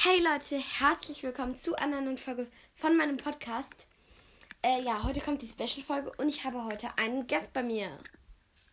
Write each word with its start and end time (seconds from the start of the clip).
Hey 0.00 0.22
Leute, 0.22 0.58
herzlich 0.58 1.24
willkommen 1.24 1.56
zu 1.56 1.74
einer 1.74 2.00
neuen 2.00 2.16
Folge 2.16 2.48
von 2.76 2.96
meinem 2.96 3.16
Podcast. 3.16 3.88
Äh, 4.62 4.80
ja, 4.82 5.02
heute 5.02 5.20
kommt 5.20 5.42
die 5.42 5.48
Special-Folge 5.48 6.12
und 6.18 6.28
ich 6.28 6.44
habe 6.44 6.62
heute 6.62 6.96
einen 6.98 7.26
Gast 7.26 7.52
bei 7.52 7.64
mir. 7.64 7.98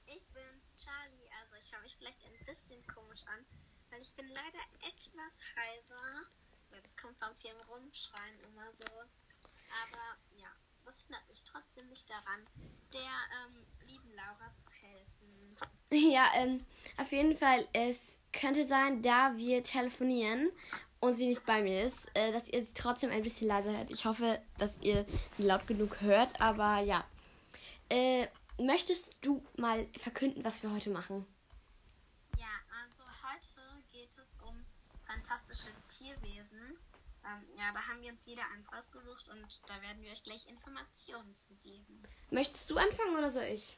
Ich 0.06 0.24
bin's, 0.28 0.76
Charlie. 0.78 1.28
Also 1.42 1.56
ich 1.56 1.74
höre 1.74 1.82
mich 1.82 1.96
vielleicht 1.98 2.20
ein 2.24 2.46
bisschen 2.46 2.78
komisch 2.86 3.22
an, 3.26 3.44
weil 3.90 4.04
ich 4.04 4.14
bin 4.14 4.28
leider 4.28 4.62
etwas 4.88 5.42
heiser. 5.58 6.30
Ja, 6.72 6.78
das 6.80 6.96
kommt 6.96 7.18
vom 7.18 7.36
vielen 7.36 7.60
Rumschreien 7.72 8.38
immer 8.46 8.70
so. 8.70 8.86
Aber 8.86 10.18
ja, 10.36 10.50
das 10.86 11.06
hindert 11.06 11.28
mich 11.28 11.44
trotzdem 11.44 11.90
nicht 11.90 12.08
daran, 12.08 12.46
der 12.94 13.02
ähm, 13.02 13.66
lieben 13.90 14.12
Laura 14.12 14.56
zu 14.58 14.70
helfen. 14.70 15.58
Ja, 15.90 16.30
ähm, 16.36 16.66
auf 16.98 17.12
jeden 17.12 17.38
Fall, 17.38 17.68
es 17.72 18.18
könnte 18.34 18.68
sein, 18.68 19.02
da 19.02 19.38
wir 19.38 19.64
telefonieren 19.64 20.52
und 21.06 21.16
sie 21.16 21.28
nicht 21.28 21.46
bei 21.46 21.62
mir 21.62 21.86
ist, 21.86 22.08
äh, 22.16 22.32
dass 22.32 22.50
ihr 22.50 22.66
sie 22.66 22.74
trotzdem 22.74 23.12
ein 23.12 23.24
bisschen 23.24 23.48
leiser 23.48 23.72
hört. 23.78 23.92
Ich 23.92 24.06
hoffe, 24.06 24.42
dass 24.58 24.72
ihr 24.82 25.06
sie 25.38 25.44
laut 25.44 25.68
genug 25.68 26.02
hört, 26.02 26.40
aber 26.42 26.80
ja. 26.80 27.06
Äh, 27.90 28.28
möchtest 28.58 29.16
du 29.22 29.44
mal 29.58 29.88
verkünden, 30.00 30.44
was 30.44 30.64
wir 30.64 30.72
heute 30.72 30.90
machen? 30.90 31.26
Ja, 32.38 32.48
also 32.84 33.04
heute 33.04 33.84
geht 33.92 34.18
es 34.18 34.38
um 34.42 34.66
fantastische 35.06 35.70
Tierwesen. 35.88 36.60
Ähm, 37.24 37.58
ja, 37.58 37.72
da 37.74 37.82
haben 37.88 38.02
wir 38.02 38.12
uns 38.12 38.26
jeder 38.26 38.44
eins 38.56 38.74
rausgesucht 38.74 39.30
und 39.30 39.70
da 39.70 39.82
werden 39.82 40.02
wir 40.02 40.12
euch 40.12 40.24
gleich 40.24 40.48
Informationen 40.48 41.34
zu 41.36 41.56
geben. 41.58 42.02
Möchtest 42.32 42.70
du 42.70 42.78
anfangen 42.78 43.16
oder 43.16 43.32
soll 43.32 43.44
ich? 43.44 43.78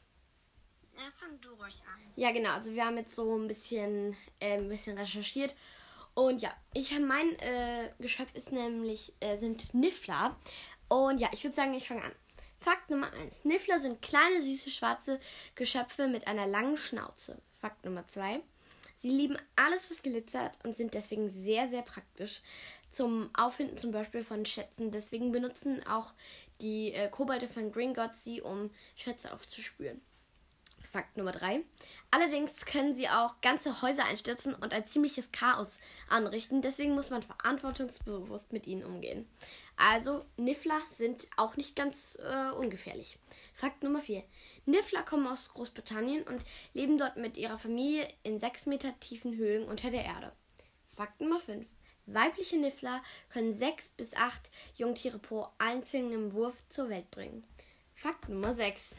Äh, 0.96 1.10
fang 1.12 1.40
du 1.40 1.50
ruhig 1.50 1.82
an. 1.86 2.12
Ja, 2.16 2.32
genau. 2.32 2.52
Also 2.52 2.72
wir 2.72 2.84
haben 2.84 2.96
jetzt 2.96 3.14
so 3.14 3.36
ein 3.36 3.46
bisschen, 3.48 4.16
äh, 4.40 4.56
ein 4.56 4.68
bisschen 4.68 4.96
recherchiert 4.98 5.54
und 6.18 6.42
ja, 6.42 6.52
ich 6.74 6.98
mein 6.98 7.38
äh, 7.38 7.92
Geschöpf 8.00 8.34
ist 8.34 8.50
nämlich 8.50 9.12
äh, 9.20 9.38
sind 9.38 9.72
Niffler. 9.72 10.36
Und 10.88 11.20
ja, 11.20 11.28
ich 11.32 11.44
würde 11.44 11.54
sagen, 11.54 11.74
ich 11.74 11.86
fange 11.86 12.02
an. 12.02 12.12
Fakt 12.58 12.90
Nummer 12.90 13.12
1. 13.12 13.44
Niffler 13.44 13.78
sind 13.78 14.02
kleine, 14.02 14.42
süße, 14.42 14.68
schwarze 14.68 15.20
Geschöpfe 15.54 16.08
mit 16.08 16.26
einer 16.26 16.48
langen 16.48 16.76
Schnauze. 16.76 17.40
Fakt 17.60 17.84
Nummer 17.84 18.08
2. 18.08 18.40
Sie 18.96 19.10
lieben 19.10 19.38
alles, 19.54 19.92
was 19.92 20.02
glitzert 20.02 20.58
und 20.64 20.74
sind 20.74 20.92
deswegen 20.94 21.28
sehr, 21.28 21.68
sehr 21.68 21.82
praktisch 21.82 22.42
zum 22.90 23.30
Auffinden 23.32 23.78
zum 23.78 23.92
Beispiel 23.92 24.24
von 24.24 24.44
Schätzen. 24.44 24.90
Deswegen 24.90 25.30
benutzen 25.30 25.86
auch 25.86 26.14
die 26.60 26.94
äh, 26.94 27.08
Kobolde 27.10 27.46
von 27.46 27.70
Gringotts 27.70 28.24
sie, 28.24 28.42
um 28.42 28.72
Schätze 28.96 29.32
aufzuspüren. 29.32 30.00
Fakt 30.90 31.18
Nummer 31.18 31.32
3. 31.32 31.62
Allerdings 32.10 32.64
können 32.64 32.94
sie 32.94 33.08
auch 33.08 33.40
ganze 33.42 33.82
Häuser 33.82 34.06
einstürzen 34.06 34.54
und 34.54 34.72
ein 34.72 34.86
ziemliches 34.86 35.30
Chaos 35.32 35.76
anrichten. 36.08 36.62
Deswegen 36.62 36.94
muss 36.94 37.10
man 37.10 37.22
verantwortungsbewusst 37.22 38.52
mit 38.52 38.66
ihnen 38.66 38.84
umgehen. 38.84 39.28
Also, 39.76 40.24
Niffler 40.36 40.80
sind 40.96 41.28
auch 41.36 41.56
nicht 41.56 41.76
ganz 41.76 42.18
äh, 42.22 42.50
ungefährlich. 42.52 43.18
Fakt 43.54 43.82
Nummer 43.82 44.00
4. 44.00 44.24
Niffler 44.64 45.02
kommen 45.02 45.26
aus 45.26 45.50
Großbritannien 45.50 46.22
und 46.22 46.44
leben 46.72 46.96
dort 46.96 47.16
mit 47.16 47.36
ihrer 47.36 47.58
Familie 47.58 48.08
in 48.22 48.38
6 48.38 48.66
Meter 48.66 48.98
tiefen 48.98 49.36
Höhlen 49.36 49.68
unter 49.68 49.90
der 49.90 50.04
Erde. 50.04 50.32
Fakt 50.96 51.20
Nummer 51.20 51.40
5. 51.40 51.66
Weibliche 52.06 52.58
Niffler 52.58 53.02
können 53.28 53.52
6 53.52 53.90
bis 53.90 54.14
8 54.14 54.50
Jungtiere 54.76 55.18
pro 55.18 55.48
einzelnen 55.58 56.32
Wurf 56.32 56.66
zur 56.70 56.88
Welt 56.88 57.10
bringen. 57.10 57.44
Fakt 57.94 58.30
Nummer 58.30 58.54
6 58.54 58.96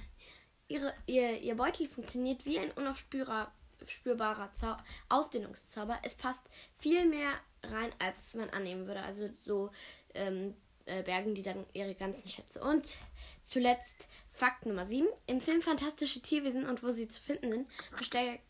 ihre, 0.69 0.93
ihr, 1.07 1.41
ihr 1.41 1.55
Beutel 1.55 1.87
funktioniert 1.87 2.45
wie 2.45 2.59
ein 2.59 2.71
unaufspürbarer 2.71 4.53
Zau 4.53 4.77
Ausdehnungszauber. 5.09 5.99
Es 6.03 6.15
passt 6.15 6.45
viel 6.77 7.05
mehr 7.05 7.33
rein, 7.63 7.89
als 7.99 8.33
man 8.35 8.49
annehmen 8.51 8.87
würde. 8.87 9.01
Also 9.01 9.29
so 9.43 9.71
ähm, 10.13 10.55
äh, 10.85 11.03
bergen 11.03 11.35
die 11.35 11.41
dann 11.41 11.65
ihre 11.73 11.95
ganzen 11.95 12.29
Schätze. 12.29 12.61
Und 12.61 12.97
zuletzt 13.43 14.07
Fakt 14.31 14.65
Nummer 14.65 14.85
7. 14.85 15.07
Im 15.27 15.41
Film 15.41 15.61
Fantastische 15.61 16.21
Tierwesen 16.21 16.65
und 16.65 16.81
wo 16.83 16.91
sie 16.91 17.07
zu 17.07 17.21
finden 17.21 17.51
sind, 17.51 17.67
versteckt 17.91 18.43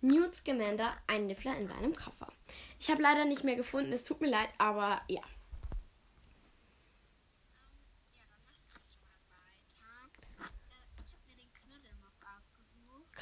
Newt 0.00 0.34
Scamander 0.34 0.94
einen 1.06 1.26
Niffler 1.26 1.56
in 1.58 1.66
seinem 1.66 1.96
Koffer. 1.96 2.32
Ich 2.78 2.90
habe 2.90 3.02
leider 3.02 3.24
nicht 3.24 3.44
mehr 3.44 3.56
gefunden, 3.56 3.92
es 3.92 4.04
tut 4.04 4.20
mir 4.20 4.28
leid, 4.28 4.48
aber 4.58 5.00
ja. 5.08 5.22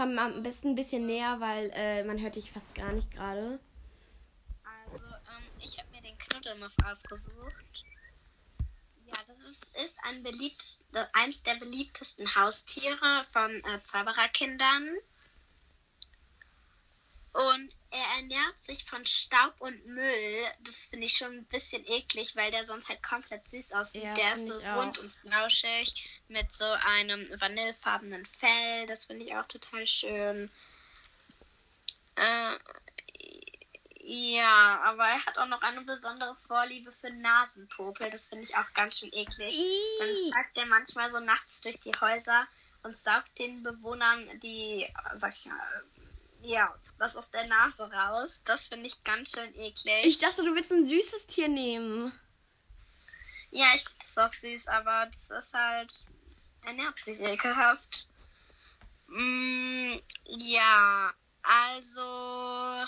Komm 0.02 0.18
am 0.18 0.42
besten 0.42 0.70
ein 0.70 0.74
bisschen 0.74 1.06
näher, 1.06 1.38
weil 1.38 1.70
äh, 1.74 2.02
man 2.02 2.20
hört 2.20 2.34
dich 2.34 2.50
fast 2.50 2.74
gar 2.74 2.92
nicht 2.92 3.08
gerade. 3.12 3.60
Also, 4.64 5.04
ähm, 5.04 5.46
ich 5.60 5.78
habe 5.78 5.88
mir 5.92 6.02
den 6.02 6.18
Knuddelmuff 6.18 6.72
ausgesucht. 6.84 7.84
Ja, 9.06 9.16
das 9.28 9.44
ist, 9.44 9.76
ist 9.76 10.00
ein 10.02 10.24
beliebtes, 10.24 10.86
eins 11.12 11.44
der 11.44 11.54
beliebtesten 11.54 12.26
Haustiere 12.34 13.22
von 13.30 13.52
äh, 13.52 13.82
Zaubererkindern. 13.84 14.88
Und 17.34 17.76
er 17.92 18.16
ernährt 18.16 18.58
sich 18.58 18.84
von 18.84 19.04
Staub 19.04 19.60
und 19.60 19.86
Müll. 19.86 20.46
Das 20.60 20.86
finde 20.86 21.06
ich 21.06 21.16
schon 21.16 21.32
ein 21.32 21.44
bisschen 21.46 21.84
eklig, 21.86 22.34
weil 22.36 22.50
der 22.50 22.64
sonst 22.64 22.88
halt 22.88 23.02
komplett 23.02 23.46
süß 23.46 23.74
aussieht. 23.74 24.04
Ja, 24.04 24.14
der 24.14 24.32
ist 24.32 24.48
so 24.48 24.58
rund 24.58 24.98
und 24.98 25.12
flauschig 25.12 26.20
mit 26.28 26.50
so 26.50 26.64
einem 26.64 27.28
vanillefarbenen 27.40 28.24
Fell. 28.24 28.86
Das 28.86 29.06
finde 29.06 29.24
ich 29.24 29.34
auch 29.36 29.46
total 29.46 29.86
schön. 29.86 30.50
Äh, 32.16 32.58
ja, 34.04 34.80
aber 34.84 35.06
er 35.06 35.26
hat 35.26 35.38
auch 35.38 35.46
noch 35.46 35.62
eine 35.62 35.82
besondere 35.82 36.34
Vorliebe 36.34 36.90
für 36.90 37.10
Nasenpopel. 37.10 38.10
Das 38.10 38.28
finde 38.28 38.44
ich 38.44 38.56
auch 38.56 38.72
ganz 38.74 38.98
schön 38.98 39.12
eklig. 39.12 39.56
Dann 40.00 40.16
steigt 40.16 40.58
er 40.58 40.66
manchmal 40.66 41.10
so 41.10 41.20
nachts 41.20 41.60
durch 41.60 41.80
die 41.80 41.92
Häuser 42.00 42.48
und 42.82 42.96
saugt 42.96 43.38
den 43.38 43.62
Bewohnern 43.62 44.40
die, 44.40 44.86
sag 45.16 45.34
ich 45.34 45.46
mal, 45.46 45.84
ja, 46.42 46.74
was 46.98 47.16
aus 47.16 47.30
der 47.30 47.46
Nase 47.46 47.90
raus. 47.90 48.42
Das 48.44 48.66
finde 48.66 48.86
ich 48.86 49.04
ganz 49.04 49.32
schön 49.32 49.54
eklig. 49.54 50.04
Ich 50.04 50.18
dachte, 50.18 50.44
du 50.44 50.54
willst 50.54 50.70
ein 50.70 50.86
süßes 50.86 51.26
Tier 51.26 51.48
nehmen. 51.48 52.12
Ja, 53.50 53.66
ich 53.74 53.84
finde 53.84 54.04
das 54.04 54.18
auch 54.18 54.30
süß, 54.30 54.68
aber 54.68 55.06
das 55.06 55.30
ist 55.30 55.54
halt. 55.54 55.92
Er 56.64 56.72
nervt 56.74 57.04
sich 57.04 57.20
ekelhaft. 57.20 58.08
Mm, 59.08 59.94
ja, 60.26 61.12
also. 61.42 62.86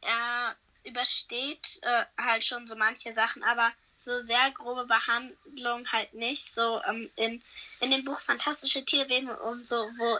Er 0.00 0.56
übersteht 0.84 1.80
äh, 1.82 2.04
halt 2.16 2.44
schon 2.44 2.66
so 2.66 2.76
manche 2.76 3.12
Sachen, 3.12 3.42
aber 3.44 3.70
so 3.98 4.16
sehr 4.18 4.52
grobe 4.52 4.86
Behandlung 4.86 5.86
halt 5.92 6.14
nicht. 6.14 6.54
So 6.54 6.80
ähm, 6.84 7.10
in, 7.16 7.42
in 7.80 7.90
dem 7.90 8.04
Buch 8.04 8.20
Fantastische 8.20 8.84
Tierwesen 8.84 9.28
und 9.28 9.68
so, 9.68 9.76
wo 9.76 10.18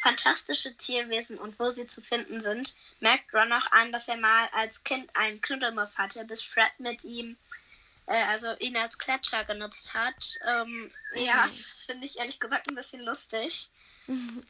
fantastische 0.00 0.76
Tierwesen 0.76 1.38
und 1.38 1.58
wo 1.58 1.68
sie 1.70 1.86
zu 1.86 2.00
finden 2.00 2.40
sind, 2.40 2.74
merkt 3.00 3.32
Ron 3.34 3.52
auch 3.52 3.72
an, 3.72 3.92
dass 3.92 4.08
er 4.08 4.16
mal 4.16 4.48
als 4.52 4.84
Kind 4.84 5.14
einen 5.16 5.40
Knuddelmuff 5.40 5.98
hatte, 5.98 6.24
bis 6.24 6.42
Fred 6.42 6.72
mit 6.78 7.04
ihm, 7.04 7.36
äh, 8.06 8.24
also 8.24 8.54
ihn 8.58 8.76
als 8.76 8.98
Kletscher 8.98 9.44
genutzt 9.44 9.94
hat. 9.94 10.38
Ähm, 10.46 10.92
mhm. 11.14 11.20
Ja, 11.20 11.46
das 11.46 11.84
finde 11.86 12.06
ich 12.06 12.18
ehrlich 12.18 12.40
gesagt 12.40 12.68
ein 12.68 12.74
bisschen 12.74 13.02
lustig. 13.02 13.70
Mhm. 14.06 14.42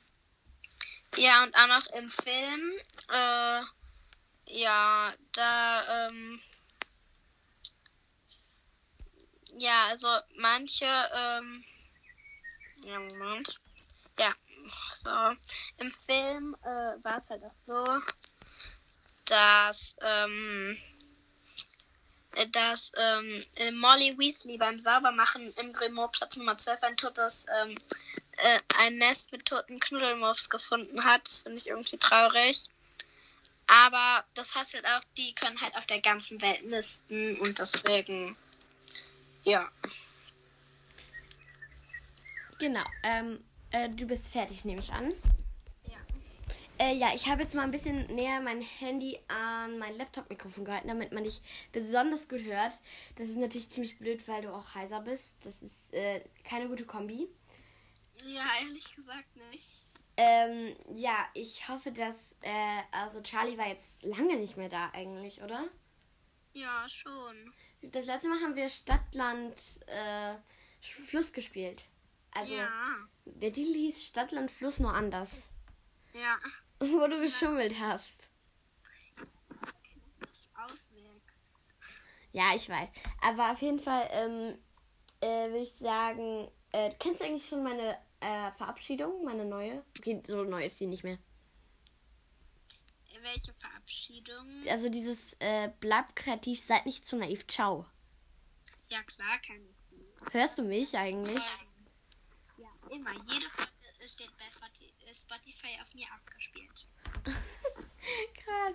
Ja, 1.16 1.42
und 1.42 1.54
auch 1.56 1.66
noch 1.66 1.86
im 1.94 2.08
Film, 2.08 2.72
äh, 3.08 3.62
ja, 4.46 5.12
da, 5.32 6.08
ähm, 6.08 6.40
ja, 9.58 9.86
also 9.88 10.08
manche, 10.36 10.86
ähm, 10.86 11.64
ja, 12.84 12.98
Moment. 13.00 13.60
So. 15.02 15.10
Im 15.78 15.90
Film 16.06 16.56
äh, 16.62 17.04
war 17.04 17.16
es 17.16 17.30
halt 17.30 17.42
auch 17.42 17.54
so, 17.54 17.84
dass, 19.26 19.96
ähm, 20.02 20.78
dass 22.52 22.92
ähm, 22.96 23.80
Molly 23.80 24.18
Weasley 24.18 24.58
beim 24.58 24.78
Saubermachen 24.78 25.42
im 25.48 25.72
Grimoire 25.72 26.10
Platz 26.12 26.36
Nummer 26.36 26.56
12 26.56 26.82
ein 26.82 26.96
totes, 26.96 27.46
ähm, 27.62 27.78
äh, 28.36 28.60
ein 28.80 28.98
Nest 28.98 29.32
mit 29.32 29.46
toten 29.46 29.80
Knuddelmuffs 29.80 30.50
gefunden 30.50 31.02
hat. 31.04 31.26
Das 31.26 31.42
finde 31.42 31.58
ich 31.58 31.68
irgendwie 31.68 31.98
traurig. 31.98 32.68
Aber 33.66 34.24
das 34.34 34.54
heißt 34.54 34.74
halt 34.74 34.86
auch, 34.86 35.00
die 35.16 35.34
können 35.34 35.60
halt 35.62 35.76
auf 35.76 35.86
der 35.86 36.00
ganzen 36.00 36.42
Welt 36.42 36.64
nisten 36.66 37.38
und 37.38 37.58
deswegen, 37.58 38.36
ja. 39.44 39.66
Genau. 42.58 42.84
Ähm, 43.04 43.42
äh, 43.72 43.88
du 43.88 44.06
bist 44.06 44.28
fertig, 44.28 44.64
nehme 44.64 44.80
ich 44.80 44.92
an. 44.92 45.12
Ja. 45.84 45.98
Äh, 46.78 46.94
ja, 46.94 47.12
ich 47.14 47.28
habe 47.28 47.42
jetzt 47.42 47.54
mal 47.54 47.64
ein 47.64 47.70
bisschen 47.70 48.06
näher 48.14 48.40
mein 48.40 48.62
Handy 48.62 49.18
an 49.28 49.78
mein 49.78 49.96
Laptop-Mikrofon 49.96 50.64
gehalten, 50.64 50.88
damit 50.88 51.12
man 51.12 51.24
dich 51.24 51.40
besonders 51.72 52.28
gut 52.28 52.42
hört. 52.42 52.72
Das 53.16 53.28
ist 53.28 53.36
natürlich 53.36 53.70
ziemlich 53.70 53.98
blöd, 53.98 54.26
weil 54.28 54.42
du 54.42 54.54
auch 54.54 54.74
heiser 54.74 55.00
bist. 55.00 55.34
Das 55.44 55.62
ist 55.62 55.92
äh, 55.92 56.22
keine 56.44 56.68
gute 56.68 56.84
Kombi. 56.84 57.28
Ja, 58.26 58.42
ehrlich 58.62 58.94
gesagt 58.94 59.36
nicht. 59.50 59.84
Ähm, 60.16 60.76
ja, 60.94 61.26
ich 61.34 61.68
hoffe, 61.68 61.92
dass, 61.92 62.32
äh, 62.42 62.82
also 62.92 63.22
Charlie 63.22 63.56
war 63.56 63.68
jetzt 63.68 63.90
lange 64.02 64.36
nicht 64.36 64.56
mehr 64.56 64.68
da 64.68 64.90
eigentlich, 64.92 65.42
oder? 65.42 65.64
Ja, 66.52 66.84
schon. 66.88 67.54
Das 67.82 68.06
letzte 68.06 68.28
Mal 68.28 68.40
haben 68.40 68.56
wir 68.56 68.68
Stadtland 68.68 69.54
äh, 69.86 70.34
Fluss 71.06 71.32
gespielt. 71.32 71.84
Also 72.32 72.54
ja. 72.54 72.96
der 73.24 73.52
Titel 73.52 73.74
hieß 73.74 74.04
Stadtland 74.04 74.50
Fluss 74.50 74.78
nur 74.78 74.94
anders. 74.94 75.48
Ja. 76.12 76.36
Wo 76.80 77.06
du 77.06 77.16
geschummelt 77.16 77.78
hast. 77.78 78.28
Ausweg. 80.54 81.22
Ja, 82.32 82.54
ich 82.54 82.68
weiß. 82.68 82.88
Aber 83.22 83.52
auf 83.52 83.60
jeden 83.60 83.80
Fall 83.80 84.08
ähm, 84.12 84.58
äh, 85.20 85.52
will 85.52 85.62
ich 85.62 85.74
sagen, 85.74 86.50
äh, 86.72 86.92
kennst 86.98 87.20
du 87.20 87.24
eigentlich 87.24 87.46
schon 87.46 87.62
meine 87.62 87.98
äh, 88.20 88.52
Verabschiedung, 88.52 89.24
meine 89.24 89.44
neue? 89.44 89.84
Okay, 89.98 90.22
so 90.26 90.44
neu 90.44 90.64
ist 90.64 90.78
sie 90.78 90.86
nicht 90.86 91.04
mehr. 91.04 91.18
Welche 93.22 93.52
Verabschiedung? 93.52 94.62
Also 94.70 94.88
dieses 94.88 95.34
äh, 95.40 95.70
bleibt 95.80 96.16
kreativ, 96.16 96.60
seid 96.60 96.86
nicht 96.86 97.04
zu 97.04 97.16
naiv. 97.16 97.46
Ciao. 97.48 97.86
Ja, 98.90 99.02
klar, 99.02 99.38
kann 99.46 99.60
ich. 99.62 100.34
Hörst 100.34 100.58
du 100.58 100.62
mich 100.62 100.96
eigentlich? 100.96 101.38
Ja, 101.38 101.66
immer. 102.90 103.12
Jede 103.26 103.48
Folge 103.50 104.08
steht 104.08 104.30
bei 104.38 105.12
Spotify 105.12 105.80
auf 105.80 105.94
mir 105.94 106.06
abgespielt. 106.12 106.86
Krass. 108.44 108.74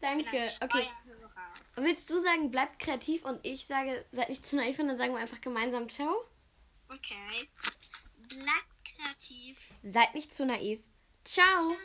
Danke. 0.00 0.48
Okay. 0.60 0.86
Willst 1.76 2.10
du 2.10 2.22
sagen, 2.22 2.50
bleibt 2.50 2.78
kreativ 2.78 3.24
und 3.24 3.40
ich 3.44 3.66
sage, 3.66 4.04
seid 4.12 4.28
nicht 4.28 4.46
zu 4.46 4.56
naiv 4.56 4.78
und 4.78 4.88
dann 4.88 4.98
sagen 4.98 5.12
wir 5.12 5.20
einfach 5.20 5.40
gemeinsam 5.40 5.88
Ciao? 5.88 6.14
Okay. 6.88 7.48
Bleibt 8.28 8.84
kreativ. 8.96 9.58
Seid 9.82 10.14
nicht 10.14 10.34
zu 10.34 10.44
naiv. 10.44 10.80
Ciao. 11.24 11.62
Ciao. 11.62 11.76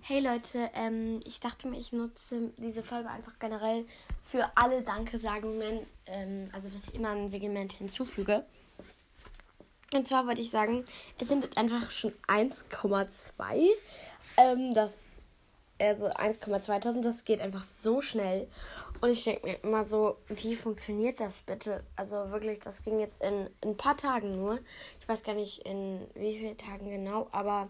Hey 0.00 0.20
Leute, 0.20 0.70
ähm, 0.74 1.20
ich 1.26 1.38
dachte 1.38 1.68
mir, 1.68 1.78
ich 1.78 1.92
nutze 1.92 2.52
diese 2.56 2.82
Folge 2.82 3.10
einfach 3.10 3.38
generell 3.38 3.86
für 4.24 4.50
alle 4.56 4.80
Dankesagungen, 4.82 5.86
ähm, 6.06 6.48
also 6.52 6.70
dass 6.70 6.88
ich 6.88 6.94
immer 6.94 7.10
ein 7.10 7.28
Segment 7.28 7.72
hinzufüge. 7.72 8.46
Und 9.94 10.06
zwar 10.06 10.26
wollte 10.26 10.42
ich 10.42 10.50
sagen, 10.50 10.84
es 11.18 11.28
sind 11.28 11.44
jetzt 11.44 11.56
einfach 11.56 11.90
schon 11.90 12.12
1,2. 12.26 13.68
Ähm, 14.36 14.74
das, 14.74 15.22
also 15.80 16.06
1,2000, 16.06 17.02
das 17.02 17.24
geht 17.24 17.40
einfach 17.40 17.64
so 17.64 18.02
schnell. 18.02 18.48
Und 19.00 19.10
ich 19.10 19.24
denke 19.24 19.46
mir 19.46 19.54
immer 19.62 19.84
so, 19.84 20.16
wie 20.28 20.54
funktioniert 20.54 21.20
das 21.20 21.40
bitte? 21.40 21.82
Also 21.96 22.30
wirklich, 22.30 22.58
das 22.58 22.82
ging 22.82 22.98
jetzt 22.98 23.22
in, 23.24 23.48
in 23.62 23.70
ein 23.70 23.76
paar 23.76 23.96
Tagen 23.96 24.36
nur. 24.36 24.58
Ich 25.00 25.08
weiß 25.08 25.22
gar 25.22 25.34
nicht 25.34 25.60
in 25.60 26.06
wie 26.14 26.36
vielen 26.36 26.58
Tagen 26.58 26.90
genau, 26.90 27.28
aber 27.32 27.68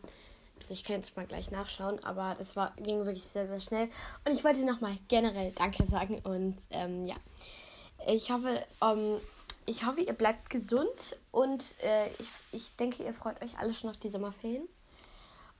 also 0.61 0.75
ich 0.75 0.83
kann 0.85 0.97
jetzt 0.97 1.17
mal 1.17 1.27
gleich 1.27 1.51
nachschauen, 1.51 2.03
aber 2.05 2.35
das 2.37 2.57
war, 2.57 2.75
ging 2.77 2.99
wirklich 2.99 3.25
sehr, 3.25 3.47
sehr 3.47 3.61
schnell. 3.61 3.89
Und 4.27 4.33
ich 4.33 4.43
wollte 4.43 4.65
nochmal 4.65 4.99
generell 5.07 5.53
Danke 5.53 5.87
sagen 5.87 6.21
und 6.25 6.57
ähm, 6.71 7.07
ja. 7.07 7.15
Ich 8.07 8.31
hoffe, 8.31 8.65
ähm, 8.83 9.21
ich 9.69 9.85
hoffe, 9.85 10.01
ihr 10.01 10.15
bleibt 10.15 10.49
gesund 10.49 11.17
und 11.31 11.75
äh, 11.83 12.09
ich, 12.19 12.29
ich 12.53 12.77
denke, 12.77 13.03
ihr 13.05 13.13
freut 13.13 13.43
euch 13.43 13.59
alle 13.59 13.75
schon 13.75 13.91
auf 13.91 13.99
die 13.99 14.09
Sommerferien. 14.09 14.67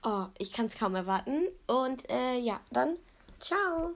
Oh, 0.03 0.25
ich 0.39 0.51
kann 0.51 0.65
es 0.65 0.77
kaum 0.77 0.95
erwarten. 0.95 1.47
Und 1.67 2.09
äh, 2.09 2.37
ja, 2.39 2.59
dann 2.71 2.97
ciao. 3.39 3.91